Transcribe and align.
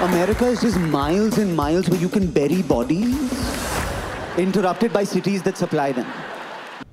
America 0.00 0.46
is 0.46 0.62
just 0.62 0.80
miles 0.80 1.36
and 1.36 1.54
miles 1.54 1.90
where 1.90 2.00
you 2.00 2.08
can 2.08 2.26
bury 2.26 2.62
bodies, 2.62 3.14
interrupted 4.38 4.94
by 4.94 5.04
cities 5.04 5.42
that 5.42 5.58
supply 5.58 5.92
them. 5.92 6.06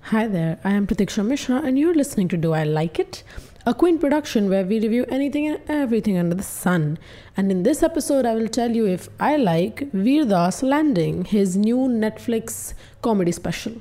Hi 0.02 0.28
there, 0.28 0.60
I 0.66 0.72
am 0.72 0.86
Pratikshya 0.88 1.26
Mishra, 1.26 1.62
and 1.62 1.80
you're 1.80 1.94
listening 1.94 2.28
to 2.28 2.36
Do 2.36 2.52
I 2.52 2.66
Like 2.66 3.00
It? 3.00 3.24
A 3.66 3.74
Quint 3.74 4.02
production 4.02 4.50
where 4.50 4.66
we 4.66 4.82
review 4.82 5.06
anything 5.08 5.48
and 5.48 5.62
everything 5.70 6.18
under 6.18 6.36
the 6.36 6.44
sun. 6.44 7.00
And 7.38 7.50
in 7.50 7.64
this 7.64 7.82
episode, 7.82 8.26
I 8.26 8.36
will 8.36 8.50
tell 8.50 8.72
you 8.72 8.86
if 8.86 9.08
I 9.22 9.38
like 9.38 9.90
Vir 9.94 10.26
Das 10.26 10.62
Landing, 10.62 11.24
his 11.24 11.56
new 11.56 11.78
Netflix 11.78 12.74
comedy 13.02 13.32
special. 13.32 13.72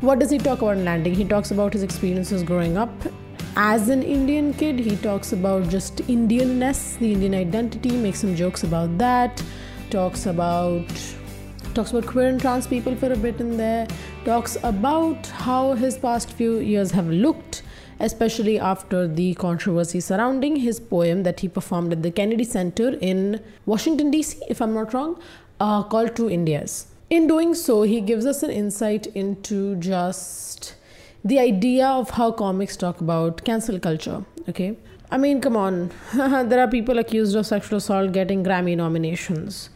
What 0.00 0.18
does 0.18 0.30
he 0.30 0.38
talk 0.38 0.62
about 0.62 0.78
in 0.78 0.86
Landing? 0.86 1.14
He 1.14 1.26
talks 1.26 1.50
about 1.50 1.74
his 1.74 1.82
experiences 1.82 2.42
growing 2.42 2.78
up 2.78 2.90
as 3.60 3.90
an 3.90 4.02
Indian 4.02 4.54
kid. 4.54 4.78
He 4.78 4.96
talks 4.96 5.32
about 5.34 5.68
just 5.68 5.96
Indianness, 6.08 6.98
the 6.98 7.12
Indian 7.12 7.34
identity, 7.34 7.90
makes 7.90 8.20
some 8.20 8.34
jokes 8.34 8.62
about 8.64 8.96
that, 8.96 9.42
talks 9.90 10.24
about 10.24 10.86
talks 11.74 11.90
about 11.92 12.06
queer 12.06 12.28
and 12.28 12.40
trans 12.40 12.66
people 12.66 12.96
for 12.96 13.12
a 13.12 13.16
bit 13.16 13.38
in 13.38 13.58
there, 13.58 13.86
talks 14.24 14.56
about 14.62 15.26
how 15.42 15.74
his 15.74 15.98
past 15.98 16.32
few 16.32 16.56
years 16.58 16.90
have 16.92 17.08
looked, 17.08 17.62
especially 18.00 18.58
after 18.58 19.06
the 19.06 19.34
controversy 19.34 20.00
surrounding 20.00 20.56
his 20.56 20.80
poem 20.80 21.22
that 21.22 21.40
he 21.40 21.48
performed 21.60 21.92
at 21.92 22.02
the 22.02 22.10
Kennedy 22.10 22.44
Center 22.44 22.94
in 23.12 23.40
Washington, 23.66 24.10
D.C., 24.10 24.42
if 24.48 24.62
I'm 24.62 24.72
not 24.72 24.94
wrong, 24.94 25.20
uh, 25.60 25.82
called 25.82 26.16
Two 26.16 26.30
Indias. 26.30 26.86
In 27.10 27.26
doing 27.26 27.54
so, 27.54 27.82
he 27.82 28.00
gives 28.00 28.24
us 28.24 28.42
an 28.42 28.50
insight 28.50 29.06
into 29.08 29.76
just 29.76 30.76
the 31.24 31.38
idea 31.38 31.86
of 31.86 32.10
how 32.10 32.30
comics 32.32 32.76
talk 32.76 33.00
about 33.00 33.44
cancel 33.44 33.78
culture. 33.78 34.24
Okay. 34.48 34.76
I 35.10 35.18
mean, 35.18 35.40
come 35.40 35.56
on. 35.56 35.90
there 36.14 36.60
are 36.60 36.68
people 36.68 36.98
accused 36.98 37.36
of 37.36 37.46
sexual 37.46 37.78
assault 37.78 38.12
getting 38.12 38.44
Grammy 38.44 38.76
nominations 38.76 39.70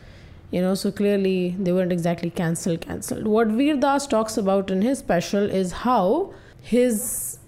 you 0.51 0.61
know 0.61 0.75
so 0.75 0.92
clearly 0.92 1.56
they 1.59 1.73
weren't 1.73 1.91
exactly 1.91 2.31
cancelled 2.31 2.81
cancelled 2.83 3.27
what 3.27 3.48
vir 3.48 3.77
das 3.84 4.06
talks 4.06 4.36
about 4.36 4.70
in 4.70 4.83
his 4.83 4.98
special 4.98 5.48
is 5.61 5.73
how 5.73 6.33
his 6.62 7.39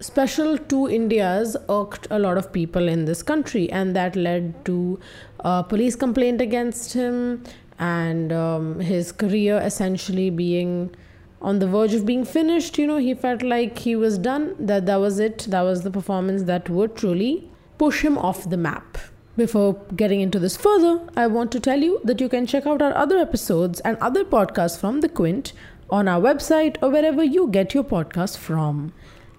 special 0.00 0.58
Two 0.58 0.88
Indias 0.88 1.56
irked 1.68 2.06
a 2.10 2.18
lot 2.18 2.36
of 2.36 2.52
people 2.52 2.88
in 2.88 3.04
this 3.06 3.22
country 3.22 3.70
and 3.70 3.96
that 3.96 4.16
led 4.16 4.64
to 4.66 4.98
a 5.40 5.62
police 5.64 5.96
complaint 5.96 6.40
against 6.40 6.92
him 6.92 7.42
and 7.78 8.32
um, 8.32 8.80
his 8.80 9.12
career 9.12 9.58
essentially 9.58 10.28
being 10.30 10.94
on 11.40 11.58
the 11.58 11.66
verge 11.66 11.94
of 11.94 12.06
being 12.06 12.24
finished 12.24 12.78
you 12.78 12.86
know 12.86 12.96
he 12.96 13.14
felt 13.14 13.42
like 13.42 13.78
he 13.78 13.94
was 13.94 14.18
done 14.18 14.54
that 14.58 14.86
that 14.86 14.96
was 14.96 15.18
it 15.18 15.46
that 15.50 15.62
was 15.62 15.82
the 15.82 15.90
performance 15.90 16.44
that 16.44 16.68
would 16.68 16.96
truly 16.96 17.50
push 17.78 18.02
him 18.02 18.16
off 18.18 18.48
the 18.48 18.56
map 18.56 18.98
before 19.36 19.74
getting 19.94 20.22
into 20.22 20.38
this 20.38 20.56
further, 20.56 21.06
I 21.14 21.26
want 21.26 21.52
to 21.52 21.60
tell 21.60 21.82
you 21.82 22.00
that 22.04 22.22
you 22.22 22.28
can 22.30 22.46
check 22.46 22.66
out 22.66 22.80
our 22.80 22.96
other 22.96 23.18
episodes 23.18 23.80
and 23.80 23.98
other 23.98 24.24
podcasts 24.24 24.78
from 24.78 25.02
The 25.02 25.10
Quint 25.10 25.52
on 25.90 26.08
our 26.08 26.20
website 26.20 26.76
or 26.82 26.88
wherever 26.88 27.22
you 27.22 27.48
get 27.48 27.74
your 27.74 27.84
podcast 27.84 28.38
from. 28.38 28.94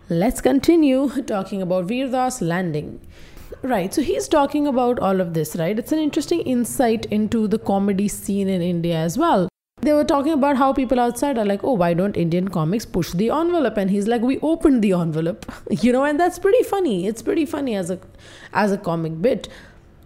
Let's 0.07 0.39
continue 0.39 1.09
talking 1.23 1.63
about 1.63 1.85
Vir 1.85 2.09
Das 2.09 2.41
Landing. 2.41 3.01
Right, 3.63 3.91
so 3.91 4.03
he's 4.03 4.27
talking 4.27 4.67
about 4.67 4.99
all 4.99 5.19
of 5.19 5.33
this, 5.33 5.55
right? 5.55 5.77
It's 5.77 5.91
an 5.91 5.99
interesting 5.99 6.41
insight 6.41 7.07
into 7.07 7.47
the 7.47 7.57
comedy 7.57 8.07
scene 8.07 8.47
in 8.47 8.61
India 8.61 8.97
as 8.97 9.17
well. 9.17 9.49
They 9.81 9.93
were 9.93 10.03
talking 10.03 10.33
about 10.33 10.57
how 10.57 10.73
people 10.73 10.99
outside 10.99 11.37
are 11.37 11.45
like, 11.45 11.63
oh, 11.63 11.73
why 11.73 11.93
don't 11.93 12.17
Indian 12.17 12.47
comics 12.47 12.83
push 12.83 13.11
the 13.11 13.29
envelope? 13.29 13.77
And 13.77 13.91
he's 13.91 14.07
like, 14.07 14.21
we 14.21 14.39
opened 14.39 14.83
the 14.83 14.93
envelope, 14.93 15.45
you 15.69 15.91
know, 15.91 16.03
and 16.03 16.19
that's 16.19 16.39
pretty 16.39 16.63
funny. 16.63 17.05
It's 17.05 17.21
pretty 17.21 17.45
funny 17.45 17.75
as 17.75 17.91
a 17.91 17.99
as 18.53 18.71
a 18.71 18.77
comic 18.79 19.21
bit. 19.21 19.47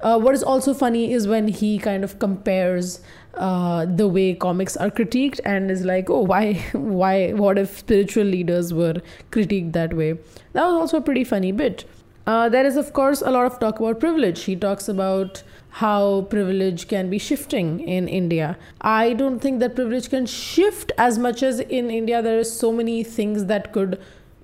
Uh, 0.02 0.20
what 0.20 0.34
is 0.34 0.44
also 0.44 0.74
funny 0.74 1.14
is 1.14 1.26
when 1.28 1.48
he 1.48 1.78
kind 1.78 2.04
of 2.04 2.20
compares 2.20 3.00
uh, 3.36 3.86
the 3.86 4.08
way 4.08 4.34
comics 4.34 4.76
are 4.76 4.90
critiqued 4.90 5.40
and 5.46 5.72
is 5.72 5.86
like, 5.86 6.10
oh, 6.10 6.22
why, 6.22 6.54
why, 6.74 7.31
what 7.31 7.58
if 7.58 7.80
spiritual 7.80 8.26
leaders 8.26 8.74
were 8.74 8.96
critiqued 9.31 9.72
that 9.72 9.94
way? 9.94 10.14
That 10.54 10.66
was 10.66 10.74
also 10.74 10.98
a 10.98 11.02
pretty 11.02 11.24
funny 11.24 11.52
bit. 11.52 11.86
Uh, 12.28 12.50
there 12.50 12.66
is, 12.66 12.76
of 12.76 12.94
course, 12.94 13.22
a 13.22 13.31
lot 13.31 13.46
of 13.46 13.60
talk 13.60 13.80
about 13.80 14.00
privilege. 14.00 14.44
He 14.44 14.56
talks 14.56 14.90
about 14.90 15.44
how 15.72 16.24
privilege 16.24 16.88
can 16.88 17.09
be 17.09 17.18
shifting 17.18 17.80
in 17.80 18.08
India. 18.08 18.58
I 18.82 19.14
don't 19.14 19.40
think 19.40 19.59
that 19.62 19.76
privilege 19.76 20.09
can 20.09 20.26
shift 20.26 20.92
as 20.98 21.18
much 21.18 21.42
as 21.44 21.59
in 21.62 21.90
India. 21.90 22.22
There 22.22 22.40
is 22.40 22.58
so 22.58 22.72
many 22.74 23.04
things 23.04 23.46
that 23.46 23.72
could 23.72 24.00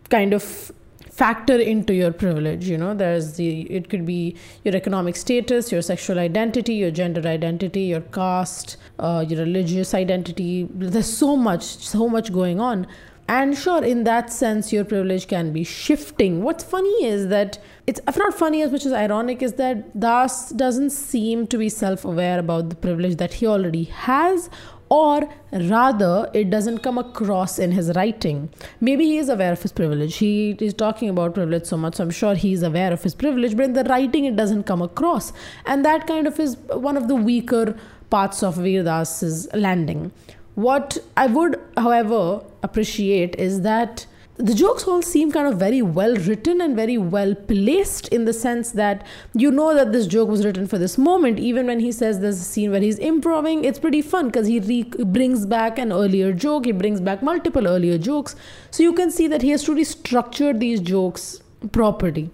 kind 0.10 0.34
of 0.34 0.72
factor 1.18 1.58
into 1.58 1.94
your 1.96 2.12
privilege 2.14 2.70
you 2.70 2.78
know 2.78 2.94
there's 2.94 3.34
the 3.38 3.62
it 3.78 3.90
could 3.90 4.06
be 4.06 4.36
your 4.64 4.76
economic 4.76 5.16
status 5.16 5.72
your 5.72 5.82
sexual 5.82 6.20
identity 6.20 6.76
your 6.76 6.92
gender 6.92 7.28
identity 7.28 7.82
your 7.82 8.02
caste 8.18 8.78
uh, 9.00 9.26
your 9.28 9.40
religious 9.40 9.96
identity 9.96 10.68
there's 10.70 11.12
so 11.12 11.36
much 11.36 11.64
so 11.64 12.08
much 12.08 12.32
going 12.32 12.60
on 12.60 12.86
and 13.28 13.58
sure 13.58 13.84
in 13.84 14.04
that 14.06 14.32
sense 14.32 14.72
your 14.72 14.86
privilege 14.86 15.28
can 15.28 15.52
be 15.52 15.64
shifting. 15.64 16.44
What's 16.44 16.64
funny 16.64 17.06
is 17.06 17.28
that 17.28 17.60
it's 17.86 18.00
if 18.08 18.18
not 18.18 18.34
funny 18.34 18.62
as 18.62 18.72
much 18.72 18.86
as 18.86 18.94
ironic 18.94 19.42
is 19.42 19.54
that 19.54 20.00
das 20.00 20.50
doesn't 20.52 20.92
seem 20.92 21.46
to 21.48 21.58
be 21.58 21.70
self-aware 21.70 22.40
about 22.40 22.70
the 22.70 22.76
privilege 22.76 23.18
that 23.18 23.34
he 23.34 23.48
already 23.48 23.84
has 23.86 24.50
or 24.90 25.28
rather 25.52 26.30
it 26.34 26.50
doesn't 26.50 26.80
come 26.80 26.98
across 26.98 27.60
in 27.60 27.74
his 27.74 27.92
writing. 27.96 28.50
Maybe 28.80 29.06
he 29.06 29.18
is 29.18 29.28
aware 29.28 29.52
of 29.52 29.62
his 29.62 29.74
privilege. 29.74 30.16
He 30.16 30.52
is 30.60 30.74
talking 30.74 31.10
about 31.10 31.34
privilege 31.34 31.66
so 31.66 31.78
much 31.78 31.96
so 31.96 32.04
i'm 32.04 32.12
sure 32.12 32.36
he 32.36 32.54
is 32.54 32.64
aware 32.64 32.94
of 32.94 33.04
his 33.04 33.14
privilege 33.14 33.58
but 33.58 33.66
in 33.66 33.74
the 33.74 33.84
writing 33.86 34.26
it 34.26 34.36
doesn't 34.38 34.64
come 34.64 34.82
across. 34.82 35.34
And 35.66 35.84
that 35.84 36.08
kind 36.08 36.28
of 36.28 36.40
is 36.40 36.56
one 36.70 36.96
of 36.96 37.10
the 37.10 37.16
weaker 37.16 37.76
parts 38.10 38.42
of 38.42 38.56
Vir 38.56 38.84
Das's 38.84 39.48
landing. 39.54 40.12
What 40.56 40.98
i 41.16 41.28
would 41.28 41.60
however 41.76 42.42
appreciate 42.68 43.36
is 43.48 43.62
that 43.62 44.06
the 44.38 44.54
jokes 44.54 44.88
all 44.88 45.02
seem 45.02 45.32
kind 45.32 45.48
of 45.52 45.58
very 45.60 45.82
well 45.82 46.16
written 46.16 46.62
and 46.62 46.76
very 46.76 46.98
well 46.98 47.34
placed 47.34 48.08
in 48.10 48.26
the 48.26 48.34
sense 48.34 48.72
that 48.72 49.06
you 49.34 49.50
know 49.50 49.74
that 49.74 49.92
this 49.92 50.06
joke 50.06 50.30
was 50.30 50.46
written 50.46 50.68
for 50.68 50.78
this 50.78 50.96
moment. 50.96 51.40
Even 51.40 51.66
when 51.66 51.80
he 51.80 51.92
says 51.92 52.20
there's 52.20 52.40
a 52.40 52.44
scene 52.44 52.70
where 52.70 52.82
he's 52.82 53.00
improving 53.00 53.64
it's 53.64 53.80
pretty 53.80 54.02
fun 54.02 54.28
because 54.28 54.46
he 54.46 54.60
re- 54.60 55.06
brings 55.18 55.48
back 55.48 55.80
an 55.80 55.92
earlier 55.92 56.32
joke 56.34 56.66
he 56.66 56.72
brings 56.72 57.02
back 57.02 57.24
multiple 57.24 57.68
earlier 57.68 57.98
jokes. 57.98 58.36
So 58.70 58.84
you 58.84 58.94
can 58.94 59.10
see 59.10 59.28
that 59.28 59.42
he 59.42 59.50
has 59.50 59.64
truly 59.64 59.84
structured 59.84 60.60
these 60.60 60.82
jokes 60.82 61.42
properly 61.72 62.30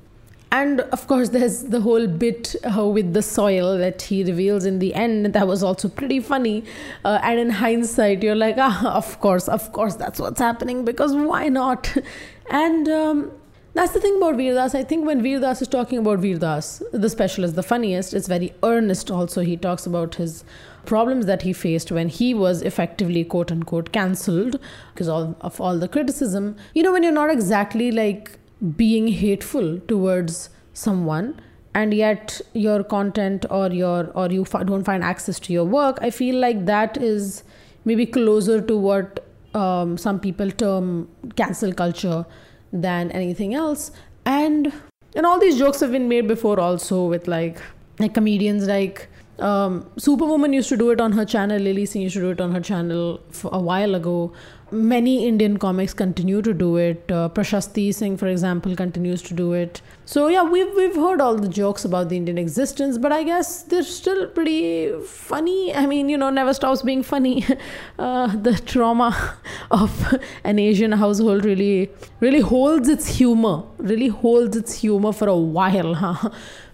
and 0.53 0.81
of 0.95 1.05
course 1.07 1.29
there's 1.29 1.63
the 1.75 1.81
whole 1.81 2.05
bit 2.05 2.55
uh, 2.63 2.85
with 2.85 3.13
the 3.13 3.21
soil 3.21 3.77
that 3.77 4.03
he 4.03 4.23
reveals 4.23 4.65
in 4.65 4.79
the 4.79 4.93
end 4.93 5.33
that 5.33 5.47
was 5.47 5.63
also 5.63 5.89
pretty 5.89 6.19
funny 6.19 6.63
uh, 7.03 7.19
and 7.23 7.39
in 7.39 7.49
hindsight 7.49 8.21
you're 8.21 8.41
like 8.41 8.55
ah 8.57 8.95
of 8.95 9.19
course 9.19 9.47
of 9.47 9.71
course 9.73 9.95
that's 9.95 10.19
what's 10.19 10.39
happening 10.39 10.85
because 10.85 11.15
why 11.15 11.47
not 11.49 11.95
and 12.51 12.87
um, 12.87 13.31
that's 13.73 13.93
the 13.93 13.99
thing 13.99 14.17
about 14.17 14.35
Vir 14.35 14.53
Das. 14.53 14.75
I 14.75 14.83
think 14.83 15.07
when 15.07 15.23
Vir 15.23 15.39
Das 15.39 15.59
is 15.59 15.67
talking 15.67 15.97
about 15.97 16.19
Vir 16.19 16.37
Das, 16.37 16.83
the 16.91 17.09
special 17.09 17.43
is 17.43 17.53
the 17.53 17.63
funniest. 17.63 18.13
It's 18.13 18.27
very 18.27 18.53
earnest 18.61 19.09
also. 19.09 19.41
He 19.41 19.57
talks 19.57 19.87
about 19.87 20.13
his 20.13 20.43
problems 20.85 21.25
that 21.25 21.41
he 21.41 21.53
faced 21.53 21.91
when 21.91 22.07
he 22.07 22.35
was 22.35 22.61
effectively 22.61 23.23
quote 23.23 23.51
unquote 23.51 23.91
cancelled 23.91 24.59
because 24.93 25.09
of 25.09 25.59
all 25.59 25.79
the 25.79 25.87
criticism. 25.87 26.55
You 26.75 26.83
know, 26.83 26.91
when 26.91 27.01
you're 27.01 27.11
not 27.11 27.31
exactly 27.31 27.91
like 27.91 28.37
being 28.77 29.07
hateful 29.07 29.79
towards 29.87 30.49
someone 30.73 31.39
and 31.75 31.93
yet 31.93 32.39
your 32.53 32.83
content 32.83 33.45
or 33.49 33.71
your 33.71 34.05
or 34.15 34.29
you 34.31 34.45
don't 34.65 34.83
find 34.83 35.03
access 35.03 35.39
to 35.39 35.51
your 35.51 35.65
work 35.65 35.97
i 36.01 36.09
feel 36.09 36.35
like 36.35 36.65
that 36.65 36.97
is 36.97 37.43
maybe 37.85 38.05
closer 38.05 38.61
to 38.61 38.77
what 38.77 39.25
um, 39.53 39.97
some 39.97 40.19
people 40.19 40.49
term 40.51 41.07
cancel 41.35 41.73
culture 41.73 42.25
than 42.71 43.11
anything 43.11 43.53
else. 43.53 43.91
And 44.25 44.73
and 45.15 45.25
all 45.25 45.39
these 45.39 45.57
jokes 45.57 45.79
have 45.81 45.91
been 45.91 46.07
made 46.09 46.27
before 46.27 46.59
also 46.59 47.05
with 47.05 47.27
like 47.27 47.61
like 47.99 48.13
comedians 48.13 48.67
like 48.67 49.07
um, 49.39 49.89
Superwoman 49.97 50.53
used 50.53 50.69
to 50.69 50.77
do 50.77 50.91
it 50.91 51.01
on 51.01 51.11
her 51.13 51.25
channel. 51.25 51.59
Lilly 51.59 51.85
Singh 51.85 52.03
used 52.03 52.15
to 52.15 52.21
do 52.21 52.31
it 52.31 52.41
on 52.41 52.53
her 52.53 52.61
channel 52.61 53.19
a 53.45 53.59
while 53.59 53.95
ago 53.95 54.33
many 54.73 55.27
Indian 55.27 55.57
comics 55.57 55.93
continue 55.93 56.41
to 56.41 56.53
do 56.53 56.77
it. 56.77 57.09
Uh, 57.11 57.29
Prashasti 57.29 57.93
Singh, 57.93 58.17
for 58.17 58.27
example, 58.27 58.75
continues 58.75 59.21
to 59.23 59.33
do 59.33 59.53
it. 59.53 59.81
So 60.05 60.27
yeah, 60.27 60.43
we've 60.43 60.73
we've 60.75 60.95
heard 60.95 61.21
all 61.21 61.35
the 61.35 61.47
jokes 61.47 61.85
about 61.85 62.09
the 62.09 62.17
Indian 62.17 62.37
existence, 62.37 62.97
but 62.97 63.11
I 63.11 63.23
guess 63.23 63.63
they're 63.63 63.83
still 63.83 64.27
pretty 64.27 64.91
funny. 65.03 65.73
I 65.73 65.85
mean, 65.85 66.09
you 66.09 66.17
know, 66.17 66.29
never 66.29 66.53
stops 66.53 66.81
being 66.81 67.03
funny. 67.03 67.45
Uh, 67.99 68.27
the 68.27 68.53
trauma 68.65 69.37
of 69.71 70.19
an 70.43 70.57
Asian 70.57 70.91
household 70.91 71.45
really 71.45 71.89
really 72.19 72.39
holds 72.39 72.89
its 72.89 73.07
humor, 73.07 73.63
really 73.77 74.07
holds 74.07 74.57
its 74.57 74.73
humor 74.73 75.13
for 75.13 75.27
a 75.27 75.37
while, 75.37 75.93
huh? 75.93 76.29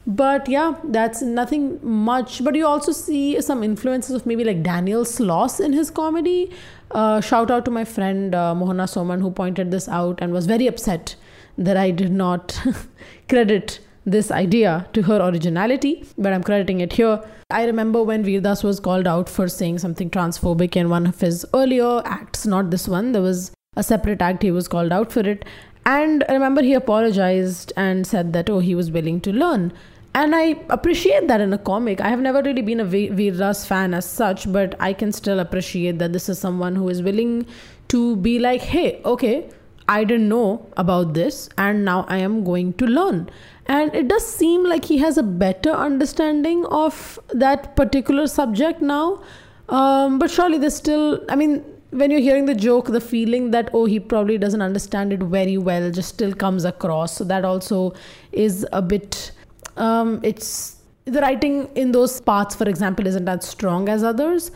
But 0.10 0.50
yeah 0.50 0.74
that's 0.84 1.22
nothing 1.22 1.80
much 1.84 2.44
but 2.44 2.56
you 2.56 2.66
also 2.66 2.92
see 2.92 3.40
some 3.42 3.64
influences 3.64 4.16
of 4.16 4.26
maybe 4.26 4.44
like 4.44 4.64
daniel 4.64 5.04
sloss 5.04 5.60
in 5.64 5.72
his 5.72 5.92
comedy 5.92 6.52
uh, 6.90 7.22
shout 7.22 7.52
out 7.52 7.64
to 7.66 7.72
my 7.72 7.86
friend 7.86 8.34
uh, 8.34 8.56
Mohana 8.56 8.88
Soman 8.94 9.22
who 9.22 9.30
pointed 9.30 9.70
this 9.70 9.88
out 9.88 10.20
and 10.20 10.34
was 10.34 10.48
very 10.48 10.66
upset 10.66 11.16
that 11.60 11.78
I 11.78 11.92
did 11.92 12.12
not 12.12 12.60
credit 13.30 13.80
this 14.06 14.32
idea 14.32 14.88
to 14.94 15.04
her 15.04 15.20
originality, 15.22 16.04
but 16.18 16.34
I'm 16.34 16.42
crediting 16.42 16.80
it 16.80 16.94
here. 16.94 17.22
I 17.52 17.66
remember 17.66 18.02
when 18.02 18.24
Vir 18.24 18.42
Das 18.42 18.64
was 18.64 18.80
called 18.80 19.08
out 19.08 19.30
for 19.30 19.48
saying 19.48 19.80
something 19.80 20.10
transphobic 20.10 20.76
in 20.76 20.90
one 20.90 21.06
of 21.06 21.20
his 21.20 21.46
earlier 21.54 22.02
acts, 22.06 22.46
not 22.46 22.72
this 22.72 22.88
one. 22.88 23.12
There 23.12 23.22
was 23.22 23.52
a 23.76 23.84
separate 23.84 24.22
act, 24.22 24.42
he 24.42 24.52
was 24.52 24.68
called 24.68 24.92
out 24.92 25.12
for 25.12 25.20
it. 25.20 25.46
And 25.86 26.24
I 26.30 26.34
remember 26.34 26.62
he 26.62 26.74
apologized 26.74 27.74
and 27.76 28.08
said 28.08 28.34
that, 28.34 28.50
oh, 28.50 28.60
he 28.60 28.74
was 28.74 28.92
willing 28.92 29.22
to 29.22 29.32
learn. 29.32 29.74
And 30.16 30.36
I 30.36 30.60
appreciate 30.70 31.28
that 31.28 31.40
in 31.40 31.54
a 31.54 31.58
comic. 31.58 32.02
I 32.02 32.10
have 32.10 32.20
never 32.20 32.42
really 32.42 32.62
been 32.62 32.80
a 32.80 32.86
Vir 32.86 33.32
Das 33.38 33.66
fan 33.66 33.94
as 33.94 34.10
such, 34.10 34.52
but 34.52 34.76
I 34.80 34.92
can 34.94 35.12
still 35.12 35.40
appreciate 35.40 36.00
that 36.00 36.14
this 36.14 36.30
is 36.30 36.40
someone 36.40 36.76
who 36.76 36.90
is 36.90 37.02
willing 37.04 37.46
to 37.90 38.16
be 38.18 38.40
like, 38.40 38.62
hey, 38.62 39.02
okay, 39.06 39.50
I 39.88 40.04
didn't 40.04 40.30
know 40.30 40.68
about 40.78 41.14
this, 41.14 41.50
and 41.58 41.84
now 41.84 42.06
I 42.08 42.18
am 42.18 42.44
going 42.44 42.74
to 42.74 42.86
learn. 42.86 43.30
And 43.66 43.94
it 43.96 44.08
does 44.08 44.26
seem 44.26 44.64
like 44.64 44.86
he 44.86 44.98
has 44.98 45.18
a 45.18 45.24
better 45.24 45.72
understanding 45.72 46.66
of 46.68 47.20
that 47.30 47.76
particular 47.76 48.28
subject 48.28 48.82
now. 48.82 49.22
Um, 49.70 50.18
but 50.18 50.32
surely 50.32 50.58
there's 50.58 50.76
still, 50.76 51.24
I 51.30 51.36
mean, 51.36 51.64
when 51.92 52.12
you're 52.12 52.20
hearing 52.20 52.46
the 52.46 52.56
joke, 52.56 52.88
the 52.88 53.02
feeling 53.02 53.52
that, 53.52 53.70
oh, 53.74 53.86
he 53.86 54.00
probably 54.00 54.38
doesn't 54.38 54.62
understand 54.62 55.14
it 55.14 55.22
very 55.22 55.58
well 55.58 55.92
just 55.92 56.10
still 56.10 56.34
comes 56.34 56.66
across. 56.66 57.18
So 57.18 57.24
that 57.26 57.46
also 57.46 57.94
is 58.32 58.66
a 58.72 58.82
bit 58.82 59.32
um, 59.78 60.20
it's 60.24 60.78
the 61.06 61.22
writing 61.22 61.70
in 61.76 61.92
those 61.92 62.22
parts, 62.22 62.56
for 62.56 62.68
example, 62.70 63.08
isn't 63.08 63.28
as 63.28 63.48
strong 63.48 63.90
as 63.90 64.04
others. 64.04 64.52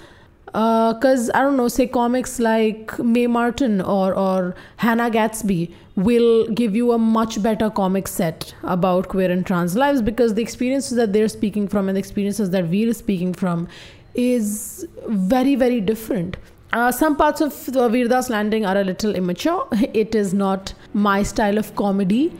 Because 0.45 1.29
uh, 1.29 1.33
I 1.33 1.41
don't 1.41 1.57
know, 1.57 1.67
say 1.67 1.87
comics 1.87 2.39
like 2.39 2.99
Mae 2.99 3.25
Martin 3.25 3.81
or 3.81 4.13
or 4.13 4.55
Hannah 4.77 5.09
Gadsby 5.09 5.73
will 5.95 6.47
give 6.49 6.75
you 6.75 6.91
a 6.91 6.97
much 6.97 7.41
better 7.41 7.69
comic 7.71 8.07
set 8.07 8.53
about 8.63 9.07
queer 9.07 9.31
and 9.31 9.45
trans 9.45 9.75
lives 9.75 10.01
because 10.01 10.35
the 10.35 10.41
experiences 10.41 10.95
that 10.97 11.11
they're 11.11 11.27
speaking 11.27 11.67
from 11.67 11.87
and 11.87 11.95
the 11.95 11.99
experiences 11.99 12.51
that 12.51 12.67
we're 12.67 12.93
speaking 12.93 13.33
from 13.33 13.67
is 14.15 14.87
very 15.07 15.55
very 15.55 15.79
different 15.81 16.37
uh, 16.73 16.91
some 16.91 17.15
parts 17.15 17.39
of 17.39 17.53
Vir 17.53 18.07
Das 18.07 18.29
Landing 18.29 18.65
are 18.65 18.77
a 18.77 18.83
little 18.83 19.15
immature. 19.15 19.67
It 19.93 20.15
is 20.15 20.33
not 20.33 20.73
my 20.93 21.21
style 21.23 21.57
of 21.57 21.75
comedy, 21.75 22.31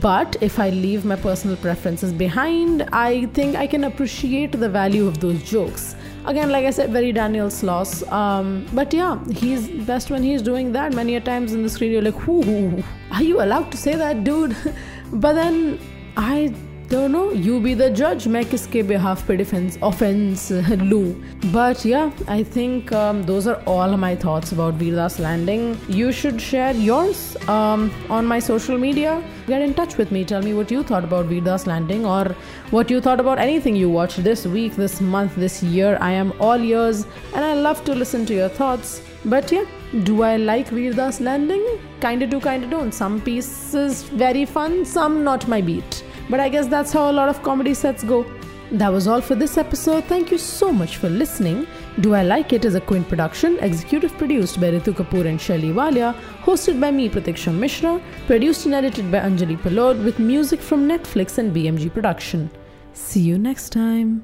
but 0.00 0.36
if 0.40 0.58
I 0.58 0.70
leave 0.70 1.04
my 1.04 1.16
personal 1.16 1.56
preferences 1.56 2.12
behind, 2.12 2.88
I 2.92 3.26
think 3.38 3.56
I 3.56 3.66
can 3.66 3.84
appreciate 3.84 4.52
the 4.52 4.68
value 4.68 5.06
of 5.08 5.18
those 5.20 5.42
jokes. 5.42 5.96
Again, 6.26 6.50
like 6.50 6.66
I 6.66 6.70
said, 6.70 6.90
very 6.92 7.12
Daniel 7.12 7.48
Sloss. 7.48 8.06
Um, 8.12 8.66
but 8.74 8.92
yeah, 8.94 9.18
he's 9.30 9.68
best 9.86 10.10
when 10.10 10.22
he's 10.22 10.42
doing 10.42 10.72
that. 10.72 10.94
Many 10.94 11.16
a 11.16 11.20
times 11.20 11.52
in 11.52 11.62
the 11.62 11.68
screen, 11.68 11.92
you're 11.92 12.02
like, 12.02 12.26
"Whoo, 12.26 12.84
are 13.10 13.22
you 13.22 13.40
allowed 13.42 13.70
to 13.72 13.76
say 13.76 13.94
that, 13.96 14.22
dude?" 14.22 14.56
but 15.12 15.32
then 15.32 15.78
I 16.16 16.54
don't 16.90 17.12
know. 17.12 17.30
you 17.30 17.60
be 17.64 17.72
the 17.80 17.88
judge. 17.98 18.26
मैं 18.26 18.44
किसके 18.50 18.82
behalf 18.86 19.20
पे 19.26 19.36
defense 19.40 19.76
offense 19.88 20.50
लूँ. 20.90 21.04
But 21.52 21.84
yeah, 21.84 22.10
I 22.36 22.42
think 22.56 22.90
um, 23.00 23.22
those 23.28 23.46
are 23.46 23.58
all 23.74 23.96
my 23.96 24.14
thoughts 24.24 24.52
about 24.56 24.74
Vir 24.74 24.96
Das 24.96 25.18
landing. 25.20 25.78
You 25.88 26.10
should 26.20 26.40
share 26.40 26.72
yours 26.74 27.36
um, 27.48 27.84
on 28.18 28.26
my 28.26 28.40
social 28.40 28.76
media. 28.86 29.22
Get 29.46 29.62
in 29.62 29.74
touch 29.74 29.96
with 30.02 30.10
me. 30.10 30.24
Tell 30.24 30.42
me 30.42 30.52
what 30.54 30.74
you 30.76 30.82
thought 30.82 31.04
about 31.04 31.26
Vir 31.26 31.40
Das 31.50 31.68
landing 31.68 32.04
or 32.16 32.24
what 32.70 32.90
you 32.90 33.00
thought 33.00 33.20
about 33.20 33.38
anything 33.38 33.76
you 33.76 33.88
watched 33.88 34.24
this 34.24 34.44
week, 34.58 34.74
this 34.74 35.00
month, 35.00 35.36
this 35.36 35.62
year. 35.62 35.96
I 36.00 36.10
am 36.24 36.34
all 36.40 36.68
ears, 36.72 37.06
and 37.34 37.44
I 37.44 37.54
love 37.54 37.84
to 37.84 37.94
listen 37.94 38.26
to 38.26 38.34
your 38.34 38.48
thoughts. 38.48 39.00
But 39.24 39.52
yeah, 39.52 39.64
do 40.10 40.22
I 40.24 40.36
like 40.36 40.68
Vir 40.68 40.92
Das 40.92 41.20
landing? 41.20 41.64
Kinda 42.00 42.26
do, 42.26 42.40
kinda 42.40 42.66
don't. 42.76 42.92
Some 42.92 43.20
pieces 43.20 44.02
very 44.26 44.44
fun, 44.44 44.84
some 44.84 45.22
not 45.22 45.46
my 45.46 45.60
beat. 45.60 45.99
But 46.30 46.40
I 46.40 46.48
guess 46.48 46.68
that's 46.68 46.92
how 46.92 47.10
a 47.10 47.12
lot 47.12 47.28
of 47.28 47.42
comedy 47.42 47.74
sets 47.74 48.04
go. 48.04 48.24
That 48.70 48.92
was 48.92 49.08
all 49.08 49.20
for 49.20 49.34
this 49.34 49.58
episode. 49.58 50.04
Thank 50.04 50.30
you 50.30 50.38
so 50.38 50.72
much 50.72 50.96
for 50.96 51.08
listening. 51.08 51.66
Do 51.98 52.14
I 52.14 52.22
Like 52.22 52.52
It 52.52 52.64
is 52.64 52.76
a 52.76 52.80
Quint 52.80 53.08
production, 53.08 53.58
executive 53.58 54.16
produced 54.16 54.60
by 54.60 54.70
Ritu 54.70 54.94
Kapoor 54.94 55.26
and 55.26 55.40
Shelly 55.40 55.72
Walia, 55.72 56.14
hosted 56.44 56.80
by 56.80 56.92
me, 56.92 57.08
Pratikshya 57.08 57.52
Mishra, 57.52 58.00
produced 58.28 58.66
and 58.66 58.76
edited 58.76 59.10
by 59.10 59.18
Anjali 59.18 59.58
Palod, 59.58 60.04
with 60.04 60.20
music 60.20 60.60
from 60.60 60.88
Netflix 60.88 61.38
and 61.38 61.52
BMG 61.52 61.92
Production. 61.92 62.48
See 62.92 63.20
you 63.20 63.36
next 63.36 63.70
time. 63.70 64.22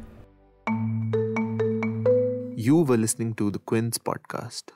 You 2.56 2.82
were 2.82 2.96
listening 2.96 3.34
to 3.34 3.50
the 3.50 3.58
Quint 3.58 3.98
podcast. 4.04 4.75